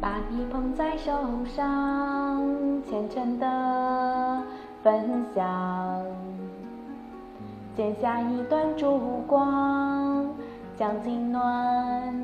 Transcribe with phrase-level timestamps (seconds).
[0.00, 1.12] 把你捧在手
[1.44, 2.42] 上，
[2.88, 4.42] 虔诚的
[4.82, 6.02] 分享，
[7.76, 10.26] 剪下一段烛光，
[10.78, 12.14] 将经暖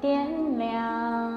[0.00, 0.24] 点
[0.56, 1.32] 亮。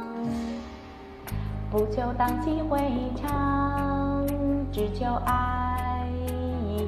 [1.72, 2.80] 不求荡气回
[3.16, 4.24] 肠，
[4.72, 6.08] 只求爱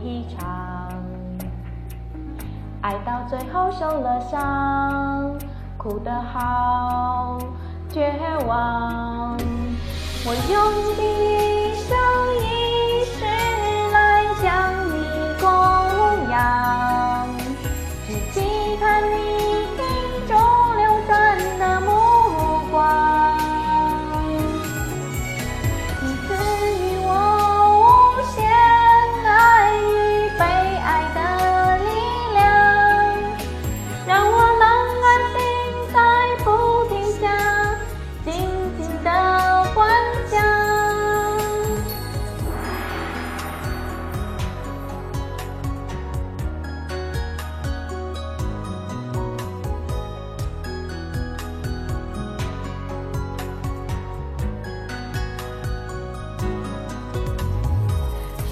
[0.04, 0.92] 一场。
[2.82, 5.36] 爱到最后受了伤，
[5.78, 7.40] 哭得好。
[7.94, 8.10] 绝
[8.48, 9.38] 望，
[10.24, 11.11] 我用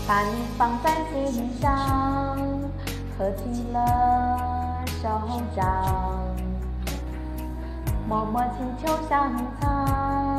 [0.10, 1.70] 把你放在心上，
[3.16, 5.08] 合起了手
[5.56, 5.64] 掌。
[8.08, 10.36] 默默祈求上苍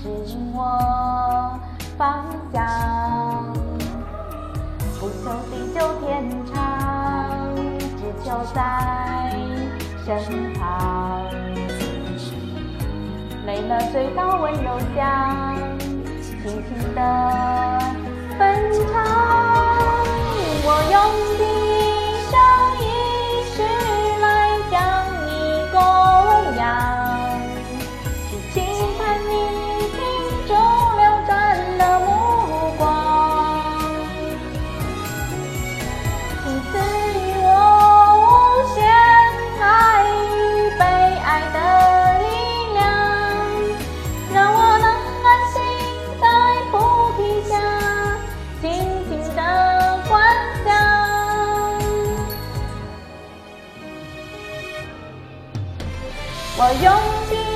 [0.00, 1.58] 指引我
[1.98, 2.64] 方向，
[5.00, 6.06] 不求地久天
[6.54, 6.54] 长，
[7.98, 9.36] 只求在
[10.06, 11.26] 身旁。
[13.46, 15.58] 累了醉倒温柔乡，
[16.20, 17.81] 轻轻地
[18.42, 19.71] 奔跑
[56.54, 56.92] 我用
[57.30, 57.51] 尽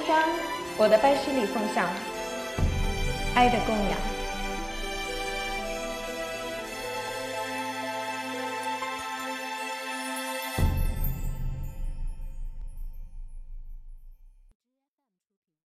[0.00, 0.24] 大家，
[0.78, 1.86] 我的拜师礼奉上，
[3.34, 4.19] 爱的供养。